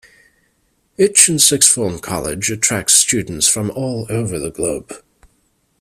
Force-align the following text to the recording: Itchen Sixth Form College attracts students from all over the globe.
Itchen 0.97 1.39
Sixth 1.39 1.69
Form 1.71 1.99
College 1.99 2.49
attracts 2.49 2.95
students 2.95 3.47
from 3.47 3.69
all 3.69 4.07
over 4.09 4.39
the 4.39 4.49
globe. 4.49 4.91